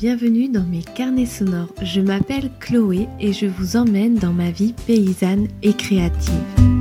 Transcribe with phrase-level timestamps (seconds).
[0.00, 1.74] bienvenue dans mes carnets sonores.
[1.82, 6.79] Je m'appelle Chloé et je vous emmène dans ma vie paysanne et créative.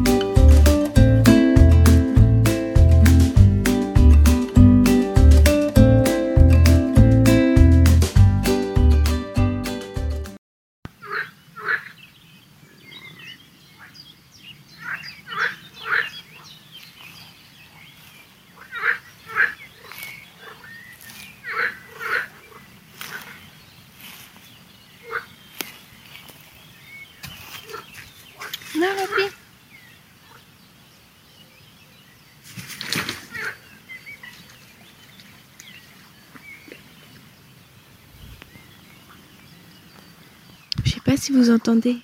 [40.90, 41.98] Je sais pas si vous entendez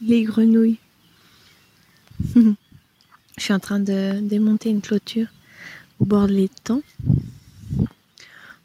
[0.00, 0.78] les grenouilles.
[2.34, 2.54] Je
[3.36, 5.26] suis en train de démonter une clôture
[6.00, 6.80] au bord de l'étang.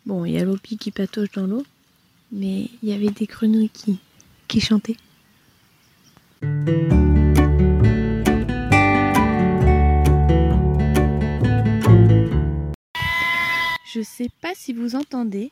[0.06, 1.66] Bon, il y a l'opi qui patauge dans l'eau,
[2.32, 4.00] mais il y avait des grenouilles qui,
[4.48, 4.96] qui chantaient.
[13.94, 15.52] Je sais pas si vous entendez.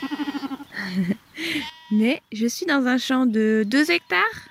[1.90, 4.48] Mais je suis dans un champ de 2 hectares,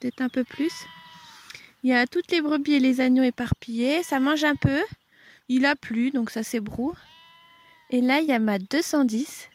[0.00, 0.72] peut-être un peu plus.
[1.82, 4.02] Il y a toutes les brebis et les agneaux éparpillés.
[4.02, 4.82] Ça mange un peu.
[5.48, 6.94] Il a plu, donc ça s'ébroue.
[7.90, 9.48] Et là, il y a ma 210.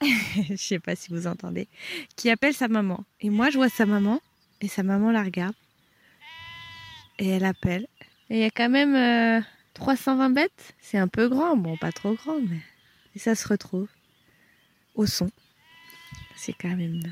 [0.50, 1.68] je sais pas si vous entendez.
[2.16, 3.04] Qui appelle sa maman.
[3.20, 4.20] Et moi, je vois sa maman.
[4.60, 5.54] Et sa maman la regarde.
[7.18, 7.86] Et elle appelle.
[8.30, 9.40] Et il y a quand même euh,
[9.74, 10.74] 320 bêtes.
[10.80, 11.56] C'est un peu grand.
[11.56, 12.60] Bon, pas trop grand, mais.
[13.16, 13.88] Et ça se retrouve
[14.94, 15.30] au son.
[16.38, 17.02] C'est quand même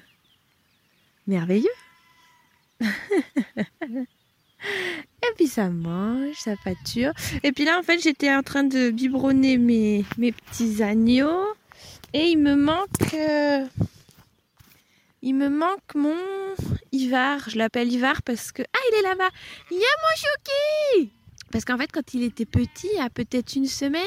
[1.27, 1.69] merveilleux.
[5.23, 7.13] Et puis ça mange, ça pâture.
[7.43, 11.45] Et puis là, en fait, j'étais en train de biberonner mes, mes petits agneaux.
[12.13, 13.15] Et il me manque.
[13.15, 13.67] euh,
[15.23, 16.17] il me manque mon
[16.93, 17.51] Ivar.
[17.51, 18.63] Je l'appelle Ivar parce que.
[18.63, 19.29] Ah, il est là-bas
[19.73, 21.13] Il y a mon Chouki
[21.51, 24.03] Parce qu'en fait, quand il était petit, a peut-être une semaine,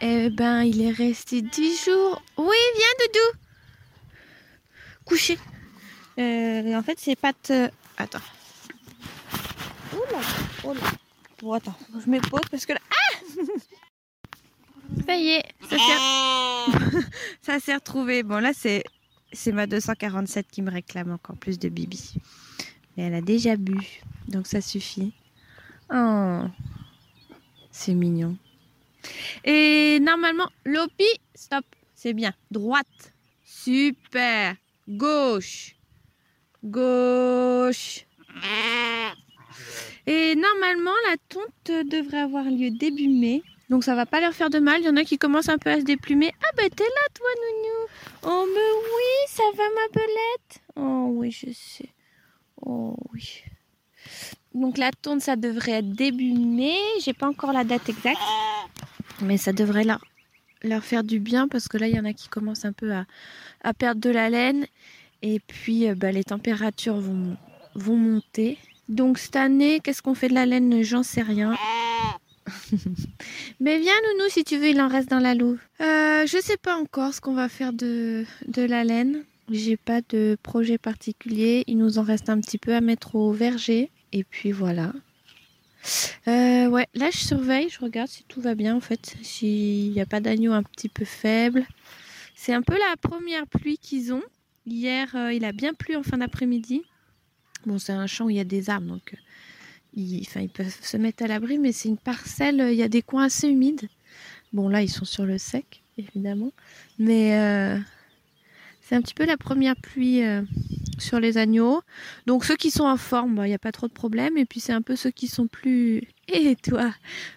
[0.00, 2.22] eh ben, il est resté 10 jours.
[2.38, 3.38] Oui, viens, Doudou.
[5.08, 5.38] Couché.
[6.18, 7.50] Euh, en fait, ses pattes.
[7.50, 8.18] euh, Attends.
[9.92, 10.20] Oula,
[10.64, 10.80] oula.
[11.40, 11.74] Bon, attends,
[12.04, 12.80] je me pose parce que là.
[12.90, 13.18] Ah
[15.06, 17.00] Ça y est, ça s'est
[17.42, 18.22] ça s'est retrouvé.
[18.22, 18.84] Bon, là, c'est
[19.32, 22.14] c'est ma 247 qui me réclame encore plus de bibi.
[22.96, 23.78] Mais elle a déjà bu,
[24.28, 25.12] donc ça suffit.
[25.92, 26.40] Oh,
[27.70, 28.36] c'est mignon.
[29.44, 31.64] Et normalement, Lopi, stop,
[31.94, 32.32] c'est bien.
[32.50, 33.12] Droite,
[33.44, 34.56] super.
[34.88, 35.76] Gauche,
[36.64, 38.06] gauche.
[40.06, 43.42] Et normalement, la tonte devrait avoir lieu début mai.
[43.68, 44.80] Donc ça va pas leur faire de mal.
[44.80, 46.32] Il y en a qui commencent un peu à se déplumer.
[46.42, 47.86] Ah bah t'es là toi, Nounou.
[48.22, 48.60] Oh mais
[48.94, 50.62] oui, ça va ma belette.
[50.76, 51.90] Oh oui, je sais.
[52.62, 53.42] Oh oui.
[54.54, 56.78] Donc la tonte, ça devrait être début mai.
[57.02, 58.16] J'ai pas encore la date exacte.
[59.20, 60.02] Mais ça devrait leur,
[60.62, 62.92] leur faire du bien parce que là, il y en a qui commencent un peu
[62.92, 63.06] à,
[63.62, 64.66] à perdre de la laine.
[65.22, 67.36] Et puis, euh, bah, les températures vont,
[67.74, 68.58] vont monter.
[68.88, 70.82] Donc, cette année, qu'est-ce qu'on fait de la laine?
[70.82, 71.56] J'en sais rien.
[73.60, 75.58] Mais viens, Nounou, si tu veux, il en reste dans la louve.
[75.80, 79.24] Euh, je sais pas encore ce qu'on va faire de, de la laine.
[79.50, 81.64] J'ai pas de projet particulier.
[81.66, 83.90] Il nous en reste un petit peu à mettre au verger.
[84.12, 84.92] Et puis voilà.
[86.26, 90.00] Euh, ouais, là je surveille, je regarde si tout va bien en fait, s'il n'y
[90.00, 91.66] a pas d'agneau un petit peu faible.
[92.34, 94.22] C'est un peu la première pluie qu'ils ont.
[94.66, 96.82] Hier, euh, il a bien plu en fin d'après-midi.
[97.66, 99.16] Bon, c'est un champ où il y a des arbres, donc euh,
[99.94, 103.24] ils, peuvent se mettre à l'abri, mais c'est une parcelle, il y a des coins
[103.24, 103.88] assez humides.
[104.52, 106.52] Bon, là, ils sont sur le sec, évidemment.
[106.98, 107.30] Mais
[108.80, 110.22] c'est un petit peu la première pluie
[111.00, 111.82] sur les agneaux.
[112.26, 114.36] Donc ceux qui sont en forme, bah, il n'y a pas trop de problème.
[114.36, 116.92] Et puis c'est un peu ceux qui sont plus, et toi,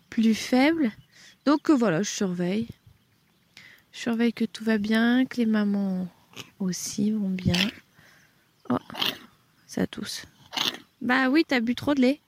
[0.09, 0.91] plus faibles.
[1.45, 2.67] Donc euh, voilà, je surveille.
[3.91, 6.07] Je surveille que tout va bien, que les mamans
[6.59, 7.67] aussi vont bien.
[8.69, 8.77] Oh,
[9.67, 10.25] ça tousse.
[11.01, 12.19] Bah oui, t'as bu trop de lait.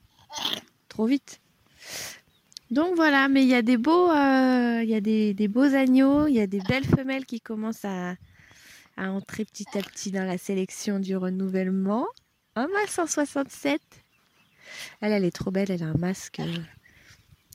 [0.89, 1.39] Trop vite.
[2.71, 6.33] Donc voilà, mais il y a des beaux, euh, y a des beaux agneaux, il
[6.33, 8.15] y a des belles femelles qui commencent à,
[8.98, 12.06] à entrer petit à petit dans la sélection du renouvellement.
[12.56, 13.81] Oh ma 167
[15.01, 16.40] Elle, elle est trop belle, elle a un masque.
[16.40, 16.57] euh,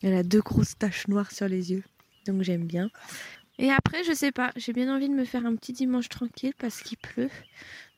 [0.02, 1.84] Elle a deux grosses taches noires sur les yeux.
[2.26, 2.90] Donc j'aime bien.
[3.58, 6.52] Et après, je sais pas, j'ai bien envie de me faire un petit dimanche tranquille
[6.58, 7.30] parce qu'il pleut.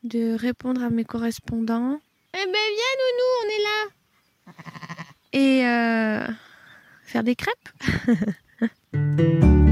[0.03, 2.01] De répondre à mes correspondants.
[2.33, 3.91] Eh ben viens Nounou, on est là
[5.33, 6.33] Et euh,
[7.05, 7.69] faire des crêpes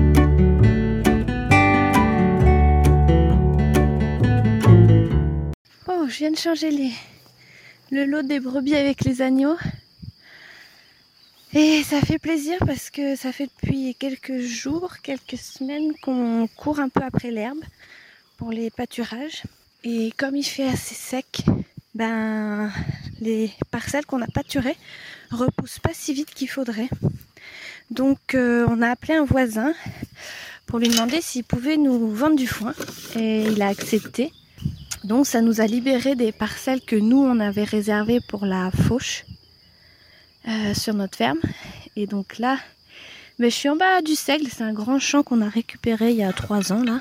[6.00, 6.70] Oh, je viens de changer
[7.90, 9.56] le lot des brebis avec les agneaux.
[11.54, 16.78] Et ça fait plaisir parce que ça fait depuis quelques jours, quelques semaines qu'on court
[16.78, 17.58] un peu après l'herbe
[18.36, 19.42] pour les pâturages.
[19.82, 21.44] Et comme il fait assez sec,
[21.94, 22.70] ben
[23.20, 24.76] les parcelles qu'on a pâturées
[25.32, 26.90] repoussent pas si vite qu'il faudrait.
[27.90, 29.74] Donc euh, on a appelé un voisin
[30.66, 32.74] pour lui demander s'il pouvait nous vendre du foin
[33.16, 34.32] et il a accepté.
[35.04, 39.24] Donc ça nous a libéré des parcelles que nous on avait réservées pour la fauche
[40.48, 41.38] euh, sur notre ferme.
[41.96, 42.58] Et donc là,
[43.38, 46.16] mais je suis en bas du seigle, c'est un grand champ qu'on a récupéré il
[46.16, 47.00] y a trois ans là.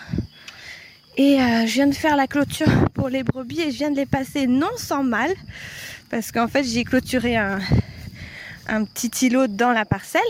[1.17, 3.95] Et euh, je viens de faire la clôture pour les brebis et je viens de
[3.95, 5.31] les passer non sans mal.
[6.09, 7.59] Parce qu'en fait j'ai clôturé un,
[8.67, 10.21] un petit îlot dans la parcelle.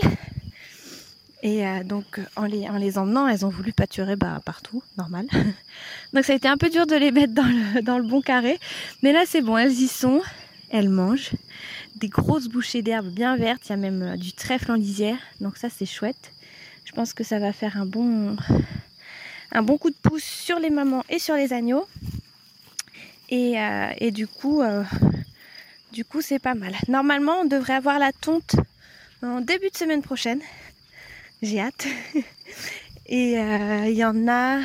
[1.42, 5.26] Et euh, donc en les, en emmenant, elles ont voulu pâturer bah, partout, normal.
[6.12, 8.58] donc ça a été un peu dur de les mettre dans le, bon carré.
[9.02, 10.20] Mais là c'est bon, elles y sont,
[10.70, 11.32] elles mangent.
[11.96, 15.18] Des grosses bouchées d'herbe bien vertes, il y a même euh, du trèfle en lisière.
[15.40, 16.32] Donc ça c'est chouette.
[16.84, 18.36] Je pense que ça va faire un bon,
[19.78, 21.86] coup de pouce sur les mamans et sur les agneaux.
[23.28, 24.62] Et, euh, du coup,
[25.92, 26.72] du coup c'est pas mal.
[26.88, 28.56] Normalement on devrait avoir la tonte
[29.22, 30.40] en début de semaine prochaine.
[31.42, 31.86] J'ai hâte.
[33.06, 34.60] Et euh, il y en a,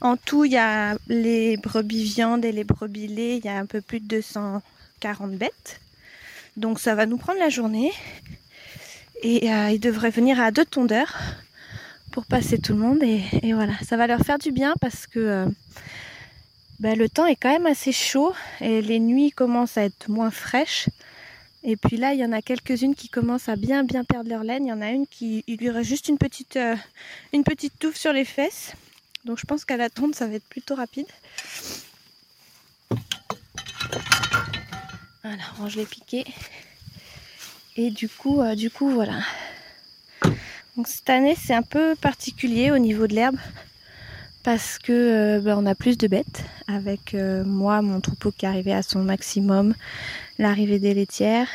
[0.00, 3.58] en tout, il y a les brebis viande et les brebis lait, il y a
[3.58, 5.80] un peu plus de 240 bêtes.
[6.56, 7.92] Donc ça va nous prendre la journée.
[9.22, 11.18] Et euh, ils devraient venir à deux tondeurs
[12.12, 13.02] pour passer tout le monde.
[13.02, 15.46] Et, voilà, ça va leur faire du bien parce que euh,
[16.78, 18.32] bah, le temps est quand même assez chaud
[18.62, 20.88] et les nuits commencent à être moins fraîches.
[21.62, 24.44] Et puis là, il y en a quelques-unes qui commencent à bien bien perdre leur
[24.44, 24.64] laine.
[24.64, 26.74] Il y en a une qui lui reste juste une petite, euh,
[27.32, 28.72] une petite touffe sur les fesses.
[29.24, 31.06] Donc je pense qu'à la tonte, ça va être plutôt rapide.
[35.22, 36.24] Voilà, range les piquets.
[37.76, 39.20] Et du coup, euh, du coup, voilà.
[40.76, 43.36] Donc cette année, c'est un peu particulier au niveau de l'herbe
[44.42, 48.72] parce que euh, ben, on a plus de bêtes avec moi mon troupeau qui arrivé
[48.72, 49.74] à son maximum
[50.38, 51.48] l'arrivée des laitières.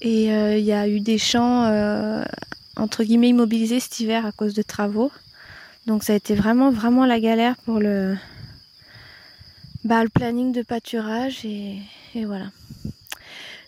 [0.00, 2.24] Et euh, il y a eu des champs euh,
[2.76, 5.12] entre guillemets immobilisés cet hiver à cause de travaux.
[5.86, 8.16] Donc ça a été vraiment vraiment la galère pour le,
[9.84, 11.78] bah, le planning de pâturage et,
[12.14, 12.46] voilà.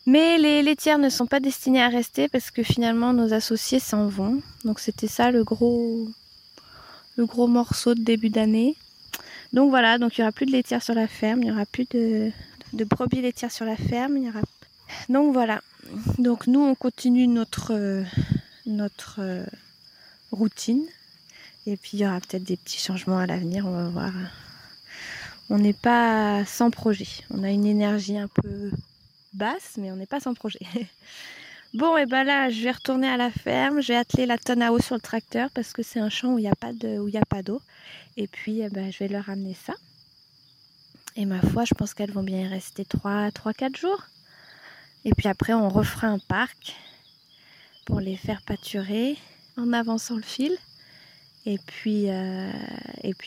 [0.04, 4.08] Mais les laitières ne sont pas destinées à rester parce que finalement nos associés s'en
[4.08, 4.42] vont.
[4.64, 6.08] Donc c'était ça le gros
[7.16, 8.76] le gros morceau de début d'année.
[9.52, 11.66] Donc voilà, donc il n'y aura plus de laitière sur la ferme, il n'y aura
[11.66, 12.32] plus de,
[12.72, 14.18] brebis laitières sur la ferme.
[15.08, 15.60] Donc voilà.
[16.18, 18.04] Donc nous on continue notre, euh,
[19.18, 19.46] euh,
[20.30, 20.84] routine.
[21.66, 24.12] Et puis il y aura peut-être des petits changements à l'avenir, on va voir.
[25.50, 27.08] On n'est pas sans projet.
[27.30, 28.70] On a une énergie un peu
[29.34, 30.60] basse, mais on n'est pas sans projet.
[31.74, 33.80] Bon, et ben là, je vais retourner à la ferme.
[33.80, 36.34] Je vais atteler la tonne à eau sur le tracteur parce que c'est un champ
[36.34, 36.54] où il n'y a
[37.24, 37.62] pas d'eau.
[38.18, 39.72] Et puis, eh ben, je vais leur amener ça.
[41.16, 44.02] Et ma foi, je pense qu'elles vont bien y rester 3-4 jours.
[45.06, 46.74] Et puis après, on refera un parc
[47.86, 49.16] pour les faire pâturer
[49.56, 50.56] en avançant le fil.
[51.46, 52.52] Et puis, euh,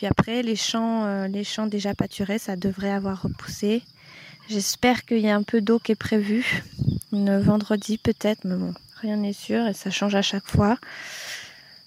[0.08, 3.82] après, les champs, euh, les champs déjà pâturés, ça devrait avoir repoussé.
[4.48, 6.62] J'espère qu'il y a un peu d'eau qui est prévue.
[7.12, 10.78] Le vendredi peut-être, mais bon, rien n'est sûr et ça change à chaque fois.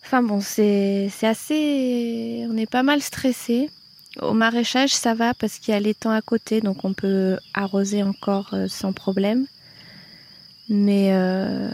[0.04, 2.46] Enfin bon, c'est assez...
[2.50, 3.70] On est pas mal stressé.
[4.22, 8.04] Au maraîchage, ça va parce qu'il y a l'étang à côté, donc on peut arroser
[8.04, 9.46] encore euh, sans problème.
[10.68, 11.70] Mais euh,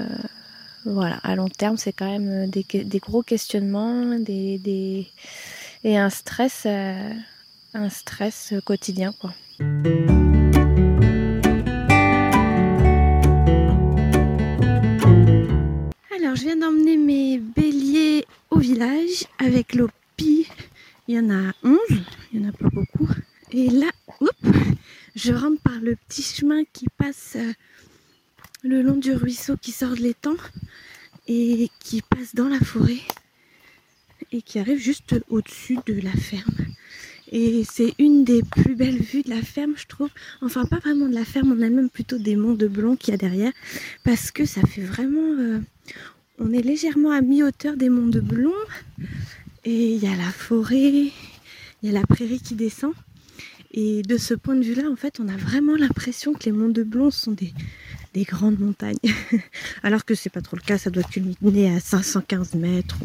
[0.85, 7.89] voilà, à long terme, c'est quand même euh, des, gros questionnements et un stress, un
[7.89, 9.13] stress quotidien.
[9.13, 9.33] Quoi.
[16.35, 20.45] Je viens d'emmener mes béliers au village avec l'OPI
[21.07, 21.77] il y en a 11,
[22.33, 23.07] il n'y en a pas beaucoup.
[23.51, 23.89] Et là,
[25.15, 27.53] je rentre par le petit chemin qui passe euh,
[28.63, 30.35] le long du ruisseau qui sort de l'étang
[31.27, 32.99] et qui passe dans la forêt
[34.33, 36.65] et qui arrive juste au-dessus de la ferme.
[37.31, 40.09] Et c'est une des plus belles vues de la ferme, je trouve.
[40.41, 43.11] Enfin, pas vraiment de la ferme, on a même plutôt des monts de Blond qu'il
[43.11, 43.53] y a derrière.
[44.03, 45.39] Parce que ça fait vraiment...
[45.39, 45.59] Euh,
[46.39, 48.51] on est légèrement à mi-hauteur des monts de Blond.
[49.63, 51.11] Et il y a la forêt, il
[51.83, 52.93] y a la prairie qui descend.
[53.71, 56.69] Et de ce point de vue-là, en fait, on a vraiment l'impression que les monts
[56.69, 57.53] de Blon sont des,
[58.23, 58.95] grandes montagnes.
[59.83, 62.97] Alors que c'est pas trop le cas, ça doit culminer à 515 mètres.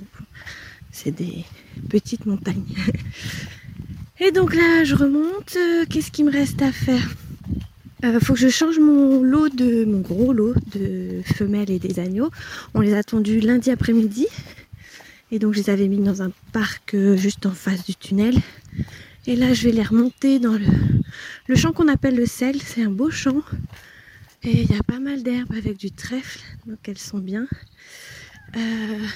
[0.93, 1.45] C'est des
[1.89, 2.65] petites montagnes.
[4.21, 5.57] Et donc là, je remonte.
[5.89, 7.09] Qu'est-ce qu'il me reste à faire?
[8.05, 11.99] Euh, faut que je change mon lot de mon gros lot de femelles et des
[12.01, 12.31] agneaux.
[12.75, 14.27] On les a tondus lundi après-midi.
[15.33, 18.37] Et donc je les avais mis dans un parc euh, juste en face du tunnel.
[19.27, 20.67] Et là je vais les remonter dans le,
[21.47, 22.61] le champ qu'on appelle le sel.
[22.63, 23.43] C'est un beau champ.
[24.43, 26.41] Et il y a pas mal d'herbes avec du trèfle.
[26.67, 27.47] Donc elles sont bien.
[28.57, 29.07] Euh,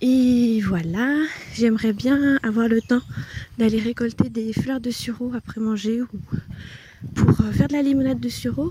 [0.00, 3.02] et voilà, j'aimerais bien avoir le temps
[3.58, 6.08] d'aller récolter des fleurs de sureau après manger ou
[7.14, 8.70] pour euh, faire de la limonade de sureau.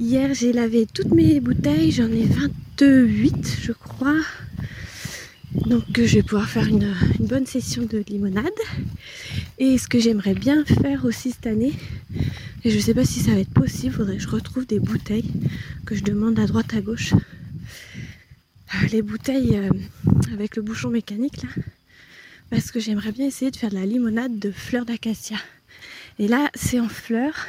[0.00, 4.20] Hier, j'ai lavé toutes mes bouteilles, j'en ai 28, je crois.
[5.54, 8.44] Donc, euh, je vais pouvoir faire une, bonne session de limonade.
[9.58, 11.72] Et ce que j'aimerais bien faire aussi cette année,
[12.64, 14.80] et je ne sais pas si ça va être possible, faudrait que je retrouve des
[14.80, 15.30] bouteilles
[15.86, 17.14] que je demande à droite à gauche.
[18.70, 19.70] Ah, les bouteilles euh,
[20.32, 21.48] avec le bouchon mécanique là,
[22.50, 25.36] parce que j'aimerais bien essayer de faire de la limonade de fleurs d'acacia.
[26.18, 27.46] Et là, c'est en fleurs.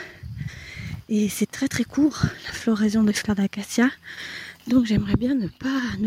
[1.08, 3.92] Et c'est très très court, la floraison des fleurs d'acacia.
[4.68, 5.48] Donc j'aimerais bien ne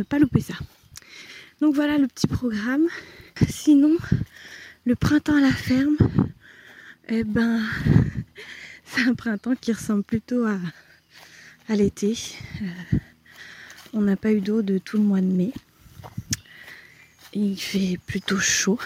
[0.02, 0.54] pas, louper ça.
[1.60, 2.88] Donc voilà le petit programme.
[3.48, 3.96] Sinon,
[4.84, 5.96] le printemps à la ferme,
[7.08, 7.62] eh ben,
[8.84, 10.58] c'est un printemps qui ressemble plutôt à,
[11.68, 12.18] à l'été.
[12.60, 12.98] Euh,
[13.92, 15.52] on n'a pas eu d'eau de tout le mois de mai.
[17.34, 18.80] Il fait plutôt chaud.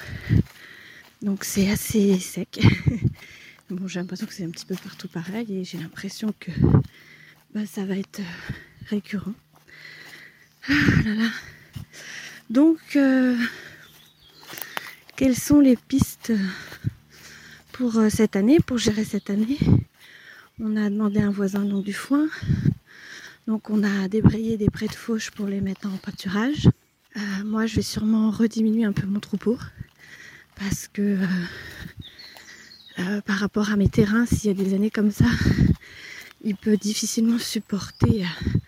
[1.22, 2.60] Donc c'est assez sec.
[3.86, 6.50] J'ai l'impression que c'est un petit peu partout pareil et j'ai l'impression que
[7.54, 8.52] bah, ça va être euh,
[8.88, 9.34] récurrent.
[10.68, 10.72] Ah
[11.04, 11.28] là là.
[12.50, 13.36] Donc, euh,
[15.16, 16.32] quelles sont les pistes
[17.72, 19.58] pour euh, cette année, pour gérer cette année?
[20.60, 22.28] On a demandé à un voisin donc, du foin.
[23.46, 26.68] Donc, on a débrayé des prés de fauche pour les mettre en pâturage.
[27.44, 29.58] moi, je vais sûrement rediminuer un peu mon troupeau
[30.56, 31.18] parce que
[33.26, 35.26] par rapport à mes terrains, s'il y a des années comme ça,
[36.44, 38.58] il peut difficilement supporter euh,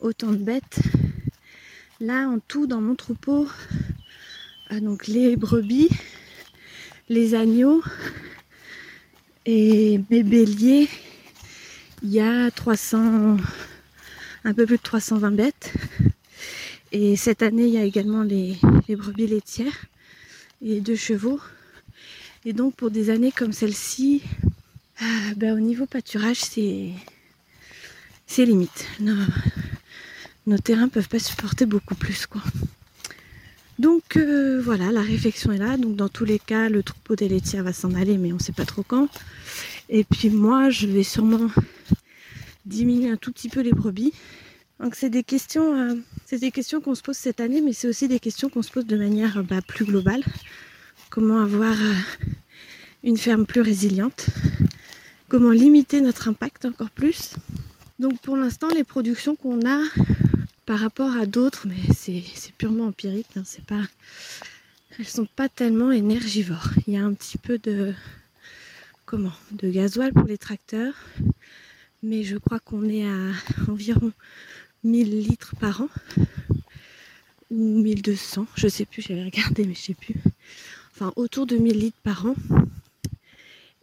[0.00, 0.80] autant de bêtes.
[2.00, 3.48] Là, en tout, dans mon troupeau,
[4.72, 5.88] euh, donc les brebis,
[7.08, 7.82] les agneaux
[9.44, 10.88] et mes béliers,
[12.02, 13.36] il y a 300,
[14.44, 15.72] un peu plus de 320 bêtes.
[16.92, 19.86] Et cette année, il y a également les brebis laitières
[20.62, 21.40] et deux chevaux.
[22.48, 24.22] Et donc pour des années comme celle-ci,
[25.02, 25.04] euh,
[25.36, 26.90] ben, au niveau pâturage, c'est
[28.28, 28.86] c'est limite.
[29.00, 29.16] Nos,
[30.46, 32.40] nos, terrains peuvent pas supporter beaucoup plus quoi.
[33.80, 35.76] Donc euh, voilà, la réflexion est là.
[35.76, 38.40] Donc dans tous les cas, le troupeau des laitières va s'en aller, mais on ne
[38.40, 39.08] sait pas trop quand.
[39.88, 41.50] Et puis moi, je vais sûrement
[42.64, 44.12] diminuer un tout petit peu les brebis.
[44.78, 45.94] Donc c'est des questions, euh,
[46.26, 48.70] c'est des questions qu'on se pose cette année, mais c'est aussi des questions qu'on se
[48.70, 50.22] pose de manière bah, plus globale
[51.10, 51.94] comment avoir euh,
[53.02, 54.26] une ferme plus résiliente,
[55.28, 57.34] comment limiter notre impact encore plus?
[57.98, 59.80] Donc pour l'instant, les productions qu'on a
[60.66, 63.82] par rapport à d'autres, mais c'est purement empirique, hein, c'est pas,
[64.98, 66.70] elles sont pas tellement énergivores.
[66.86, 67.94] Il y a un petit peu de
[69.04, 70.94] comment, de gasoil pour les tracteurs,
[72.02, 73.30] mais je crois qu'on est à
[73.68, 74.12] environ
[74.84, 75.88] 1000 litres par an
[77.50, 80.16] ou 1200, je sais plus, j'avais regardé mais je sais plus
[80.96, 82.34] enfin autour de 1000 litres par an.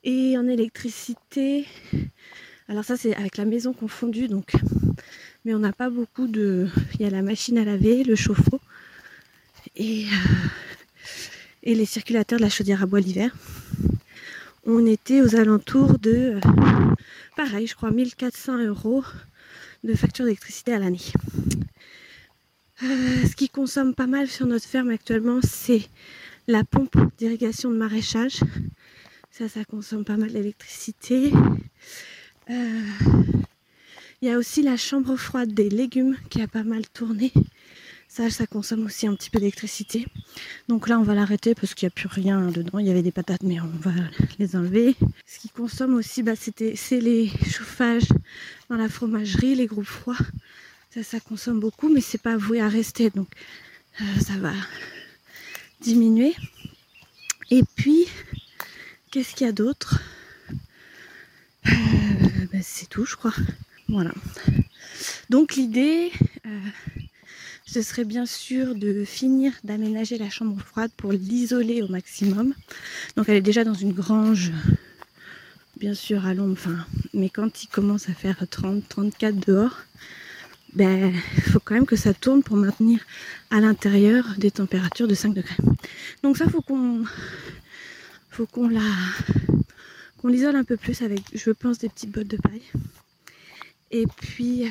[0.03, 1.65] Et en électricité,
[2.67, 4.53] alors ça c'est avec la maison confondue, donc,
[5.46, 6.67] mais on n'a pas beaucoup de.
[6.96, 8.60] Il y a la machine à laver, le chauffe-eau
[9.75, 10.50] et, euh,
[11.63, 13.34] et les circulateurs de la chaudière à bois l'hiver.
[14.65, 16.39] On était aux alentours de,
[17.38, 19.03] pareil, je crois 1400 euros
[19.84, 21.01] de facture d'électricité à l'année.
[22.82, 25.89] Euh, ce qui consomme pas mal sur notre ferme actuellement, c'est
[26.47, 28.39] la pompe d'irrigation de maraîchage.
[29.31, 31.31] Ça, ça consomme pas mal d'électricité.
[32.50, 32.81] Euh,
[34.21, 37.31] il y a aussi la chambre froide des légumes qui a pas mal tourné.
[38.07, 40.05] Ça, ça consomme aussi un petit peu d'électricité.
[40.67, 42.77] Donc là, on va l'arrêter parce qu'il n'y a plus rien dedans.
[42.77, 43.91] Il y avait des patates, mais on va
[44.38, 44.95] les enlever.
[45.25, 48.09] Ce qui consomme aussi, bah, c'est les chauffages
[48.69, 50.17] dans la fromagerie, les groupes froids.
[50.91, 53.09] Ça, ça consomme beaucoup, mais c'est pas voué à rester.
[53.09, 53.29] Donc
[54.00, 54.53] euh, ça va
[55.83, 56.33] diminuer.
[57.51, 58.07] Et puis,
[59.11, 59.99] qu'est-ce qu'il y a d'autre?
[61.67, 61.71] Euh,
[62.51, 63.33] ben, C'est tout, je crois.
[63.89, 64.11] Voilà.
[65.29, 66.11] Donc l'idée,
[66.45, 66.59] euh,
[67.65, 72.53] ce serait bien sûr de finir d'aménager la chambre froide pour l'isoler au maximum.
[73.15, 74.51] Donc elle est déjà dans une grange,
[75.77, 79.77] bien sûr à l'ombre, mais quand il commence à faire 30-34 dehors,
[80.75, 83.00] ben, il faut quand même que ça tourne pour maintenir
[83.51, 85.56] à l'intérieur des températures de 5 degrés.
[86.24, 87.03] Donc ça, faut qu'on
[88.32, 88.82] faut qu'on la
[90.18, 92.63] qu'on l'isole un peu plus avec, je pense, des petites bottes de paille.
[93.92, 94.70] Et puis, euh,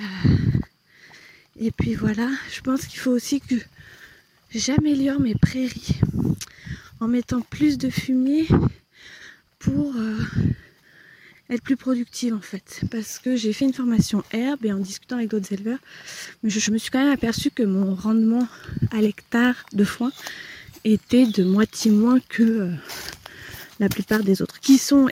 [1.60, 3.54] et puis voilà, je pense qu'il faut aussi que
[4.50, 6.00] j'améliore mes prairies
[6.98, 8.48] en mettant plus de fumier
[9.58, 10.18] pour euh,
[11.50, 12.82] être plus productive en fait.
[12.90, 15.78] Parce que j'ai fait une formation herbe et en discutant avec d'autres éleveurs,
[16.44, 18.46] je, me suis quand même aperçu que mon rendement
[18.90, 20.12] à l'hectare de foin
[20.84, 22.70] était de moitié moins que euh,
[23.78, 25.08] la plupart des autres, qui sont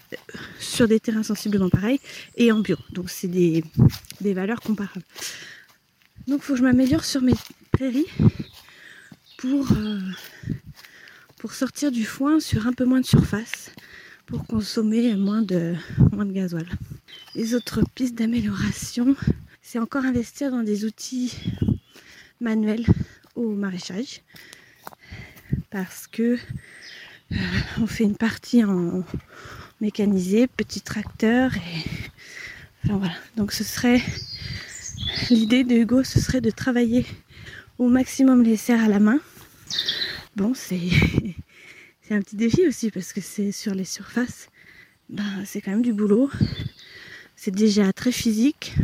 [0.58, 2.00] sur des terrains sensiblement pareils
[2.36, 2.76] et en bio.
[2.90, 3.64] Donc c'est des,
[4.20, 5.04] des valeurs comparables.
[6.26, 7.34] Donc il faut que je m'améliore sur mes
[7.72, 8.06] prairies
[9.38, 10.00] pour, euh,
[11.38, 13.70] pour sortir du foin sur un peu moins de surface
[14.30, 15.74] pour consommer moins de,
[16.12, 16.66] moins de gasoil.
[17.34, 19.16] Les autres pistes d'amélioration,
[19.60, 21.36] c'est encore investir dans des outils
[22.40, 22.86] manuels
[23.34, 24.22] au maraîchage
[25.70, 26.38] parce que
[27.32, 27.36] euh,
[27.80, 29.04] on fait une partie en
[29.80, 32.10] mécanisé, petit tracteur et
[32.84, 33.14] enfin voilà.
[33.36, 34.00] Donc ce serait
[35.28, 37.04] l'idée de Hugo, ce serait de travailler
[37.78, 39.18] au maximum les serres à la main.
[40.36, 40.78] Bon, c'est
[42.10, 44.48] c'est un petit défi aussi parce que c'est sur les surfaces,
[45.10, 46.28] ben, c'est quand même du boulot.
[47.36, 48.74] C'est déjà très physique.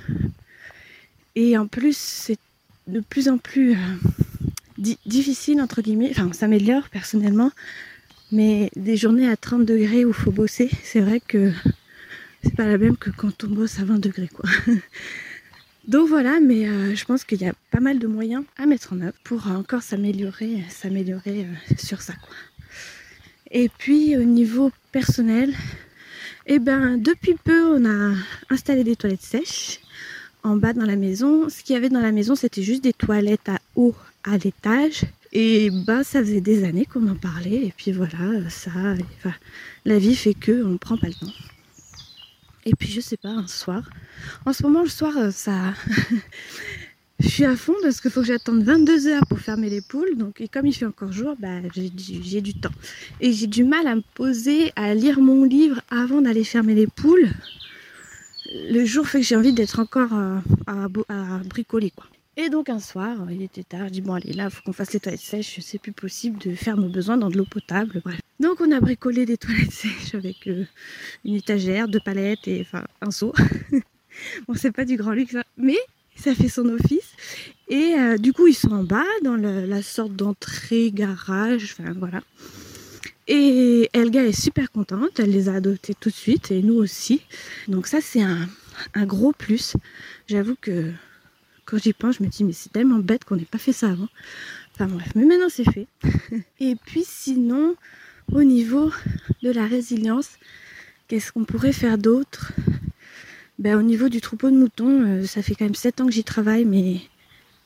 [1.34, 2.38] Et en plus, c'est
[2.86, 6.10] de plus en plus euh, difficile, entre guillemets.
[6.10, 7.50] Enfin, on s'améliore personnellement.
[8.30, 11.52] Mais des journées à 30 degrés où il faut bosser, c'est vrai que
[12.44, 14.48] c'est pas la même que quand on bosse à 20 degrés, quoi.
[15.88, 18.92] Donc voilà, mais euh, je pense qu'il y a pas mal de moyens à mettre
[18.92, 22.34] en œuvre pour encore s'améliorer, s'améliorer euh, sur ça, quoi.
[23.50, 25.54] Et puis au niveau personnel,
[26.46, 28.14] eh ben depuis peu on a
[28.50, 29.80] installé des toilettes sèches
[30.42, 31.48] en bas dans la maison.
[31.48, 33.94] Ce qu'il y avait dans la maison c'était juste des toilettes à eau
[34.24, 35.02] à l'étage.
[35.32, 38.70] Et ben ça faisait des années qu'on en parlait et puis voilà, ça,
[39.84, 41.32] la vie fait que on prend pas le temps.
[42.64, 43.88] Et puis je sais pas, un soir,
[44.44, 45.74] en ce moment le soir ça
[47.18, 50.16] je suis à fond parce qu'il faut que j'attende 22 heures pour fermer les poules.
[50.16, 52.72] Donc, et comme il fait encore jour, bah, j'ai du temps.
[53.20, 56.86] Et j'ai du mal à me poser, à lire mon livre avant d'aller fermer les
[56.86, 57.30] poules.
[58.70, 61.90] Le jour fait que j'ai envie d'être encore euh, à, bricoler.
[61.90, 62.06] quoi.
[62.36, 64.92] Et donc un soir, il était tard, je dis bon allez là, faut qu'on fasse
[64.92, 68.02] les toilettes sèches, c'est plus possible de faire nos besoins dans de l'eau potable.
[68.04, 68.20] Bref.
[68.40, 70.64] Donc on a bricolé des toilettes sèches avec euh,
[71.24, 73.32] une étagère, deux palettes et enfin un seau.
[74.46, 75.44] bon c'est pas du grand luxe, hein.
[75.56, 75.78] mais
[76.16, 77.12] ça fait son office.
[77.68, 82.22] Et euh, du coup, ils sont en bas, dans la sorte d'entrée, garage, enfin voilà.
[83.28, 87.22] Et Elga est super contente, elle les a adoptés tout de suite, et nous aussi.
[87.66, 88.48] Donc ça, c'est un,
[88.94, 89.76] un, gros plus.
[90.28, 90.92] J'avoue que
[91.64, 93.90] quand j'y pense, je me dis, mais c'est tellement bête qu'on n'ait pas fait ça
[93.90, 94.08] avant.
[94.74, 95.88] Enfin bref, mais maintenant c'est fait.
[96.60, 97.74] et puis sinon,
[98.32, 98.92] au niveau
[99.42, 100.30] de la résilience,
[101.08, 102.52] qu'est-ce qu'on pourrait faire d'autre?
[103.58, 106.12] Ben, au niveau du troupeau de moutons, euh, ça fait quand même 7 ans que
[106.12, 107.00] j'y travaille, mais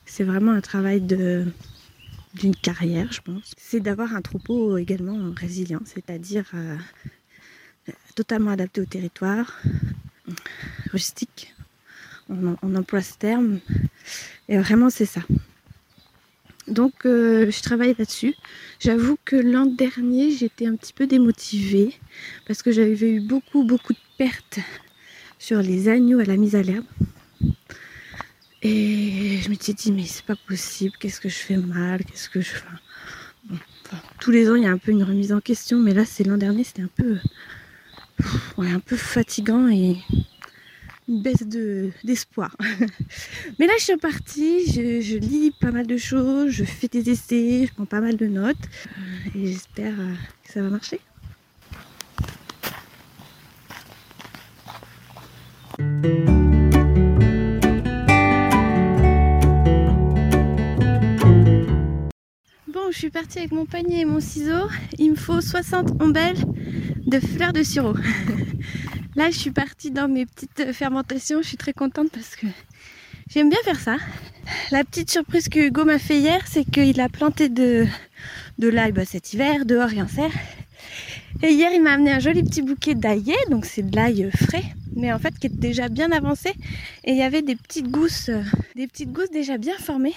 [0.07, 3.55] c'est vraiment un travail d'une carrière, je pense.
[3.57, 6.77] C'est d'avoir un troupeau également résilient, c'est-à-dire euh,
[8.15, 9.61] totalement adapté au territoire,
[10.93, 11.55] rustique.
[12.29, 13.59] On, on, emploie ce terme,
[14.49, 15.23] et vraiment c'est ça.
[16.69, 18.37] Donc euh, je travaille là-dessus.
[18.79, 21.95] J'avoue que l'an dernier j'étais un petit peu démotivée
[22.47, 24.61] parce que j'avais eu beaucoup beaucoup de pertes
[25.41, 26.85] sur les agneaux à la mise à l'herbe.
[28.63, 32.29] Et je me suis dit, mais c'est pas possible, qu'est-ce que je fais mal, qu'est-ce
[32.29, 32.67] que je fais?
[34.21, 36.23] tous les ans, il y a un peu une remise en question, mais là, c'est
[36.23, 37.17] l'an dernier, c'était un peu,
[38.59, 39.97] un peu fatigant et
[41.09, 42.55] une baisse de, d'espoir.
[43.59, 47.67] mais là, je suis partie, je, lis pas mal de choses, je fais des essais,
[47.67, 48.69] je prends pas mal de notes,
[49.35, 51.01] et j'espère euh, que ça va marcher.
[56.03, 56.09] Bon,
[62.91, 64.71] je suis partie avec mon panier et mon ciseau.
[64.99, 66.43] Il me faut 60 ombelles
[67.07, 67.95] de fleurs de sureau.
[69.17, 71.43] Là, je suis partie dans mes petites fermentations.
[71.43, 72.47] Je suis très contente parce que
[73.29, 73.99] j'aime bien faire ça.
[74.71, 77.87] La petite surprise que Hugo m'a fait hier, c'est qu'il a planté de,
[78.59, 80.33] de l'ail bah, cet hiver, dehors et en serre.
[81.43, 84.65] Et hier, il m'a amené un joli petit bouquet d'ail, donc c'est de l'ail frais,
[84.95, 86.51] mais en fait qui est déjà bien avancé.
[87.05, 88.43] Et il y avait des petites gousses, euh,
[88.77, 90.15] des petites gousses déjà bien formées.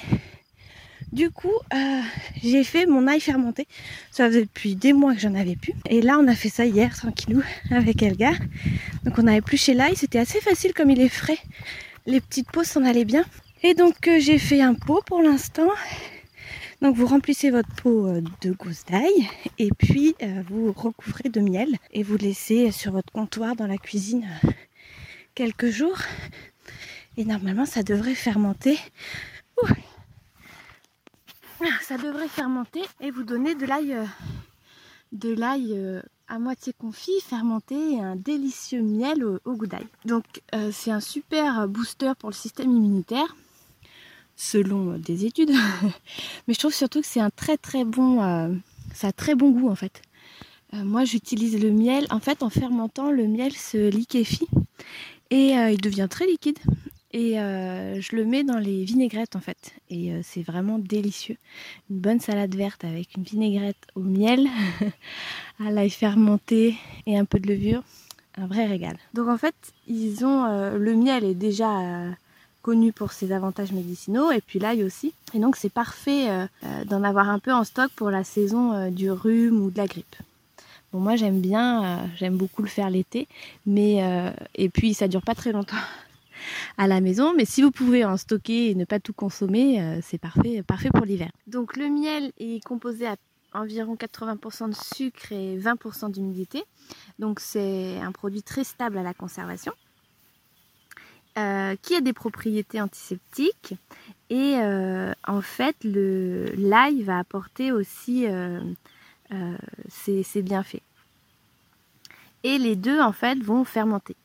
[1.14, 2.02] Du coup, euh,
[2.44, 3.68] j'ai fait mon ail fermenté.
[4.12, 5.74] Ça faisait depuis des mois que j'en avais plus.
[5.88, 8.32] Et là, on a fait ça hier, tranquillou, avec Elga.
[9.06, 9.96] Donc on plus chez l'ail.
[9.96, 11.38] C'était assez facile comme il est frais.
[12.06, 13.24] Les petites peaux s'en allaient bien.
[13.62, 15.70] Et donc, euh, j'ai fait un pot pour l'instant.
[16.84, 21.40] Donc vous remplissez votre pot euh, de gousse d'ail et puis euh, vous recouvrez de
[21.40, 24.50] miel et vous laissez sur votre comptoir dans la cuisine euh,
[25.34, 25.98] quelques jours.
[27.16, 28.78] Et normalement ça devrait fermenter.
[31.62, 33.66] Ah, ça devrait fermenter et vous donner de
[35.34, 39.58] l'ail à moitié confit, fermenté et un délicieux miel au, au.
[40.04, 40.26] Donc
[40.74, 43.34] c'est un super booster pour le système immunitaire
[44.36, 45.52] selon des études.
[46.48, 48.54] Mais je trouve surtout que c'est un très très bon, euh,
[48.94, 50.02] ça a très bon goût en fait.
[50.74, 54.48] Euh, moi j'utilise le miel, en fait en fermentant le miel se liquéfie
[55.30, 56.60] et euh, il devient très liquide.
[57.16, 59.76] Et je le mets dans les vinaigrettes en fait.
[59.92, 61.38] Et c'est vraiment délicieux.
[61.92, 64.48] Une bonne salade verte avec une vinaigrette au miel,
[65.64, 67.84] à l'ail fermenté et un peu de levure.
[68.36, 68.98] Un vrai régal.
[69.14, 69.54] Donc en fait,
[69.86, 72.16] ils ont le miel est déjà
[72.64, 75.14] connu pour ses avantages médicinaux et puis l'ail aussi.
[75.36, 78.74] Et donc c'est parfait euh, euh, d'en avoir un peu en stock pour la saison
[78.74, 80.16] euh, du rhume ou de la grippe.
[80.92, 83.28] Bon moi j'aime bien, j'aime beaucoup le faire l'été,
[83.66, 84.04] mais
[84.54, 85.84] et puis ça dure pas très longtemps
[86.78, 90.20] à la maison, mais si vous pouvez en stocker et ne pas tout consommer, c'est
[90.20, 91.32] parfait, parfait pour l'hiver.
[91.48, 93.16] Donc le miel est composé à
[93.56, 96.64] environ 80% de sucre et 20% d'humidité.
[97.18, 99.74] Donc c'est un produit très stable à la conservation.
[101.36, 103.74] Euh, qui a des propriétés antiseptiques
[104.30, 108.62] et euh, en fait l'ail va apporter aussi euh,
[109.90, 110.84] ses, bienfaits.
[112.44, 114.16] Et les deux en fait vont fermenter.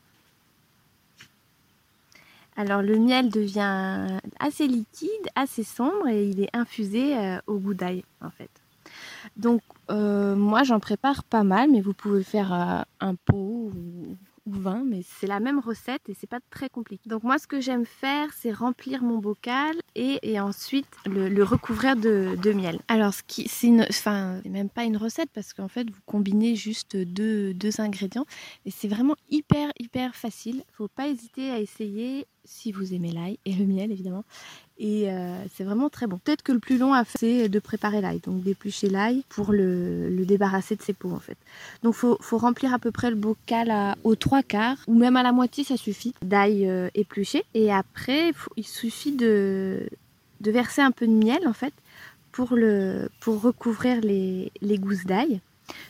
[2.57, 8.05] Alors le miel devient assez liquide, assez sombre et il est infusé au goût d'ail
[8.21, 8.51] en fait.
[9.39, 12.53] Donc moi j'en prépare pas mal, mais vous pouvez faire
[13.01, 13.73] un pot
[14.57, 17.09] vin, mais c'est la même recette et c'est pas très compliqué.
[17.09, 22.53] Donc moi ce que j'aime faire c'est remplir mon bocal et, ensuite le, recouvrir de,
[22.53, 22.79] miel.
[22.89, 26.55] Alors ce qui c'est une, enfin même pas une recette parce qu'en fait vous combinez
[26.55, 28.27] juste deux, deux ingrédients
[28.65, 30.63] et c'est vraiment hyper hyper facile.
[30.73, 34.25] Faut pas hésiter à essayer si vous aimez l'ail et le miel évidemment.
[34.79, 36.19] Et euh, c'est vraiment très bon.
[36.19, 38.21] Peut-être que le plus long à faire, c'est de préparer l'ail.
[38.21, 41.37] Donc d'éplucher l'ail pour le, débarrasser de ses peaux en fait.
[41.83, 45.23] Donc faut, faut remplir à peu près le bocal aux trois quarts ou même à
[45.23, 47.45] la moitié ça suffit d'ail euh, épluché.
[47.55, 49.89] Et après il suffit de,
[50.41, 51.75] de verser un peu de miel en fait
[52.33, 55.41] pour, le, pour recouvrir les, les gousses d'ail.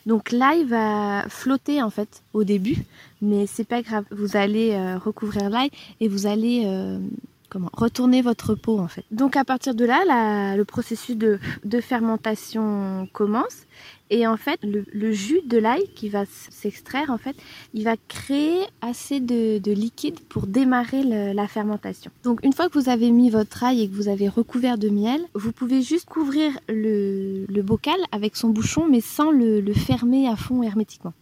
[0.07, 2.77] Donc l'ail va flotter en fait au début,
[3.23, 4.05] mais c'est pas grave.
[4.11, 6.99] Vous allez euh, recouvrir l'ail et vous allez euh,
[7.49, 9.05] comment retourner votre peau en fait.
[9.11, 11.39] Donc à partir de là, le processus de,
[11.81, 13.67] fermentation commence
[14.11, 17.37] et en fait le, jus de l'ail qui va s'extraire en fait,
[17.75, 22.11] il va créer assez de, liquide pour démarrer la fermentation.
[22.25, 24.89] Donc une fois que vous avez mis votre ail et que vous avez recouvert de
[24.89, 30.37] miel, vous pouvez juste couvrir le, bocal avec son bouchon mais sans le, fermer à
[30.37, 31.13] fond hermétiquement.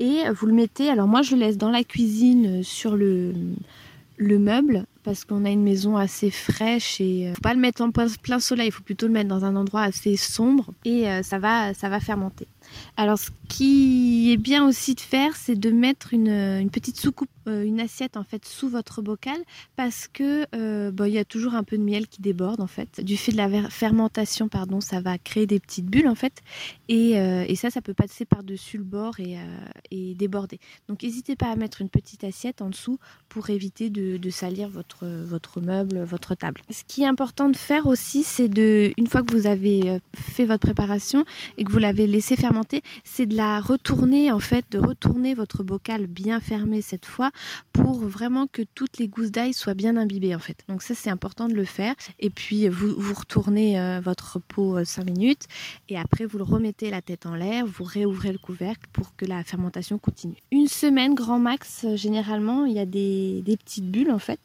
[0.00, 3.32] Et vous le mettez, alors moi je le laisse dans la cuisine sur le
[4.16, 7.82] le meuble parce qu'on a une maison assez fraîche et euh, faut pas le mettre
[7.82, 11.22] en plein soleil, il faut plutôt le mettre dans un endroit assez sombre et euh,
[11.22, 12.48] ça va ça va fermenter.
[12.96, 17.80] Alors ce qui est bien aussi de faire, c'est de mettre une, petite soucoupe, une
[17.80, 19.36] assiette en fait sous votre bocal
[19.76, 23.00] parce que euh, il y a toujours un peu de miel qui déborde en fait.
[23.00, 26.42] Du fait de la fermentation, pardon, ça va créer des petites bulles en fait
[26.88, 29.38] et, euh, ça, ça peut passer par-dessus le bord et,
[30.14, 30.58] déborder.
[30.88, 34.68] Donc n'hésitez pas à mettre une petite assiette en dessous pour éviter de, de, salir
[34.68, 36.60] votre, votre meuble, votre table.
[36.68, 40.44] Ce qui est important de faire aussi, c'est de, une fois que vous avez fait
[40.44, 41.24] votre préparation
[41.56, 45.62] et que vous l'avez laissé fermenter, c'est de la retourner en fait, de retourner votre
[45.62, 47.30] bocal bien fermé cette fois
[47.72, 50.64] pour vraiment que toutes les gousses d'ail soient bien imbibées en fait.
[50.68, 51.94] Donc ça c'est important de le faire.
[52.18, 55.46] Et puis vous, retournez euh, votre pot 5 euh, minutes
[55.88, 59.24] et après vous le remettez la tête en l'air, vous réouvrez le couvercle pour que
[59.24, 60.36] la fermentation continue.
[60.50, 64.40] Une semaine grand max, euh, généralement il y a des, des petites bulles en fait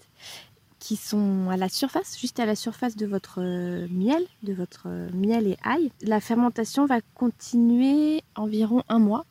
[0.79, 4.87] qui sont à la surface, juste à la surface de votre euh, miel, de votre
[5.13, 5.91] miel et ail.
[6.01, 9.25] La fermentation va continuer environ un mois,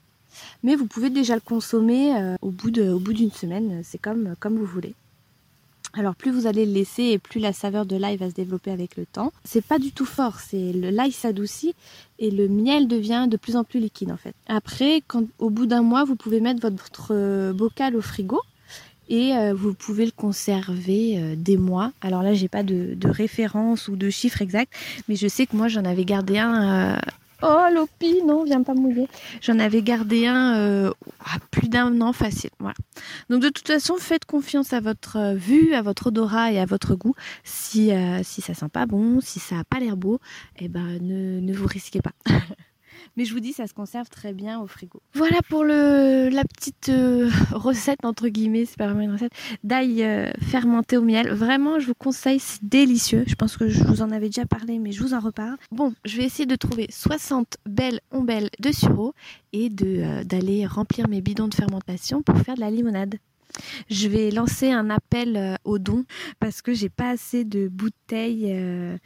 [0.63, 4.95] mais vous pouvez déjà le consommer euh, au bout d'une semaine, c'est comme, vous voulez.
[5.95, 8.71] Alors plus vous allez le laisser et plus la saveur de l'ail va se développer
[8.71, 9.33] avec le temps.
[9.45, 11.75] C'est pas du tout fort, c'est l'ail s'adoucit
[12.19, 14.35] et le miel devient de plus en plus liquide en fait.
[14.49, 15.03] Après,
[15.39, 18.43] au bout d'un mois, vous pouvez mettre votre bocal au frigo
[19.09, 21.93] et euh, vous pouvez le conserver euh, des mois.
[22.01, 24.73] Alors là, j'ai pas de, référence ou de chiffre exact,
[25.09, 26.99] mais je sais que moi j'en avais gardé un euh,
[27.41, 29.07] Oh Lopi, non, viens pas mouiller.
[29.41, 32.51] J'en avais gardé un euh, à plus d'un an facile.
[32.59, 32.75] Voilà.
[33.31, 36.67] Donc de toute façon, faites confiance à votre euh, vue, à votre odorat et à
[36.67, 37.15] votre goût.
[37.45, 40.19] Si, euh, si ça sent pas bon, si ça a pas l'air beau,
[40.59, 42.13] eh ben ne, ne vous risquez pas.
[43.17, 45.01] Mais je vous dis, ça se conserve très bien au frigo.
[45.15, 49.33] Voilà pour le, la petite euh, recette, entre guillemets, c'est pas vraiment une recette,
[49.65, 51.31] d'ail euh, fermenté au miel.
[51.31, 53.25] Vraiment, je vous conseille, c'est délicieux.
[53.27, 55.57] Je pense que je vous en avais déjà parlé, mais je vous en reparle.
[55.73, 59.15] Bon, je vais essayer de trouver 60 belles ombelles de sureau
[59.53, 63.17] et euh, d'aller remplir mes bidons de fermentation pour faire de la limonade.
[63.91, 66.05] Je vais lancer un appel euh, aux dons
[66.41, 68.97] parce que j'ai pas assez de bouteilles euh,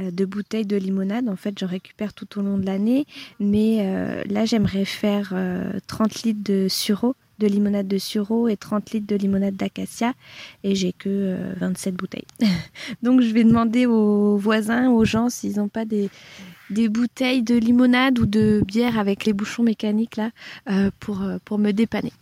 [0.00, 1.28] euh, de limonade.
[1.28, 3.06] En fait, j'en récupère tout au long de l'année,
[3.40, 6.68] mais là j'aimerais faire euh, 30 litres de
[7.38, 10.12] de limonade de sureau et 30 litres de limonade d'acacia
[10.64, 12.26] et j'ai que euh, 27 bouteilles.
[13.02, 16.10] Donc je vais demander aux voisins, aux gens s'ils n'ont pas des
[16.88, 20.30] bouteilles de limonade ou de bière avec les bouchons mécaniques là
[21.00, 22.12] pour me dépanner.